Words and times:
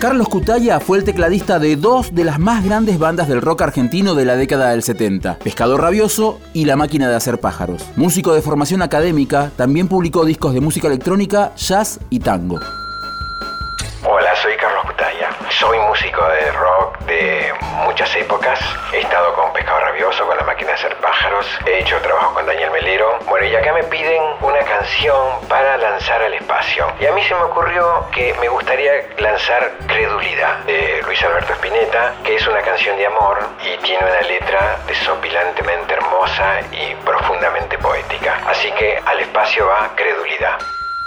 Carlos 0.00 0.30
Cutaya 0.30 0.80
fue 0.80 0.96
el 0.96 1.04
tecladista 1.04 1.58
de 1.58 1.76
dos 1.76 2.14
de 2.14 2.24
las 2.24 2.38
más 2.38 2.64
grandes 2.64 2.98
bandas 2.98 3.28
del 3.28 3.42
rock 3.42 3.60
argentino 3.60 4.14
de 4.14 4.24
la 4.24 4.34
década 4.34 4.70
del 4.70 4.82
70, 4.82 5.38
Pescador 5.40 5.82
Rabioso 5.82 6.40
y 6.54 6.64
La 6.64 6.74
Máquina 6.74 7.06
de 7.10 7.16
Hacer 7.16 7.38
Pájaros. 7.38 7.86
Músico 7.96 8.32
de 8.32 8.40
formación 8.40 8.80
académica, 8.80 9.50
también 9.58 9.88
publicó 9.88 10.24
discos 10.24 10.54
de 10.54 10.62
música 10.62 10.86
electrónica, 10.86 11.52
jazz 11.54 12.00
y 12.08 12.20
tango. 12.20 12.58
Hola, 14.02 14.34
soy 14.36 14.56
Carlos 14.56 14.86
Cutaya. 14.86 15.28
Soy 15.50 15.78
músico 15.80 16.22
de 16.28 16.50
rock 16.52 16.98
de 17.00 17.52
muchas 17.84 18.16
épocas. 18.16 18.58
He 18.94 19.00
estado 19.00 19.34
con 19.34 19.52
Pescado 19.52 19.80
Rabioso, 19.80 20.26
con 20.26 20.34
la 20.34 20.44
máquina 20.44 20.68
de 20.68 20.74
hacer 20.76 20.96
pájaros. 20.96 21.09
He 21.66 21.80
hecho 21.80 21.96
trabajo 22.02 22.34
con 22.34 22.46
Daniel 22.46 22.70
Melero. 22.70 23.18
Bueno, 23.28 23.46
y 23.46 23.54
acá 23.54 23.72
me 23.72 23.84
piden 23.84 24.22
una 24.42 24.58
canción 24.60 25.40
para 25.48 25.76
lanzar 25.76 26.22
al 26.22 26.34
espacio. 26.34 26.86
Y 27.00 27.06
a 27.06 27.12
mí 27.12 27.22
se 27.24 27.34
me 27.34 27.42
ocurrió 27.42 28.06
que 28.12 28.34
me 28.40 28.48
gustaría 28.48 28.92
lanzar 29.18 29.72
Credulidad 29.86 30.58
de 30.64 31.02
Luis 31.06 31.22
Alberto 31.22 31.52
Spinetta, 31.54 32.14
que 32.24 32.36
es 32.36 32.46
una 32.46 32.60
canción 32.60 32.96
de 32.96 33.06
amor 33.06 33.38
y 33.62 33.76
tiene 33.84 34.04
una 34.04 34.20
letra 34.22 34.80
desopilantemente 34.86 35.94
hermosa 35.94 36.60
y 36.72 36.94
profundamente 37.04 37.78
poética. 37.78 38.42
Así 38.46 38.70
que 38.72 38.96
al 38.98 39.20
espacio 39.20 39.66
va 39.66 39.94
Credulidad. 39.94 40.58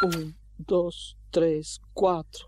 Un, 0.04 0.36
dos, 0.58 1.18
tres, 1.32 1.80
cuatro. 1.94 2.48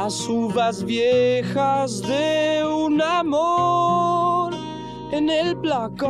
Las 0.00 0.28
uvas 0.28 0.84
viejas 0.84 2.02
de 2.02 2.62
un 2.64 3.02
amor 3.02 4.54
en 5.10 5.28
el 5.28 5.56
placar 5.56 6.06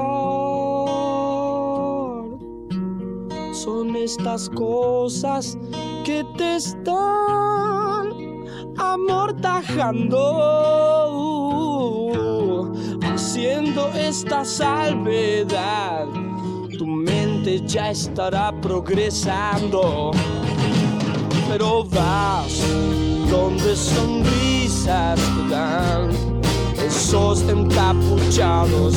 son 3.50 3.96
estas 3.96 4.50
cosas 4.50 5.56
que 6.04 6.22
te 6.36 6.56
están 6.56 8.12
amortajando, 8.76 10.26
haciendo 13.10 13.88
esta 13.94 14.44
salvedad. 14.44 16.04
Tu 16.76 16.86
mente 16.86 17.62
ya 17.66 17.90
estará 17.92 18.52
progresando, 18.60 20.10
pero 21.48 21.84
vas 21.84 22.97
donde 23.30 23.76
sonrisas 23.76 25.20
te 25.20 25.48
dan 25.50 26.10
esos 26.86 27.42
encapuchados 27.42 28.94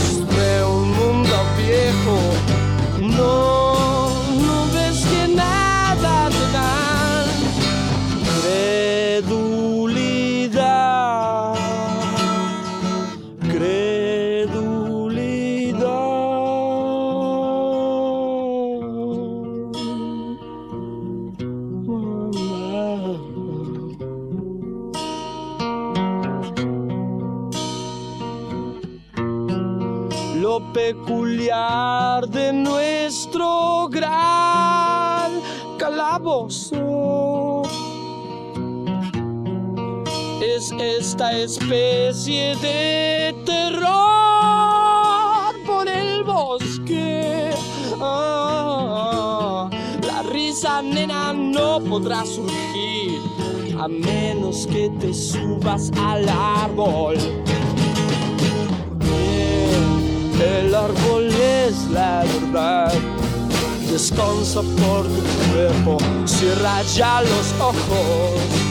lo 30.52 30.60
peculiar 30.74 32.28
de 32.28 32.52
nuestro 32.52 33.88
gran 33.90 35.32
calabozo. 35.78 37.62
Es 40.42 40.74
esta 40.74 41.32
especie 41.38 42.58
de 42.58 43.34
terror 43.46 43.92
por 45.66 45.88
el 45.88 46.26
bosque. 46.26 47.52
Ah, 48.02 49.70
la 50.06 50.22
risa, 50.24 50.82
nena, 50.82 51.32
no 51.32 51.80
podrá 51.80 52.26
surgir 52.26 53.22
a 53.80 53.88
menos 53.88 54.68
que 54.68 54.90
te 55.00 55.14
subas 55.14 55.92
al 55.98 56.28
árbol. 56.28 57.16
El 60.42 60.74
árbol 60.74 61.30
es 61.30 61.88
la 61.92 62.24
verdad. 62.24 62.92
Descansa 63.92 64.62
por 64.62 65.04
tu 65.06 65.52
cuerpo, 65.52 65.98
cierra 66.26 66.82
ya 66.96 67.22
los 67.22 67.54
ojos. 67.60 68.71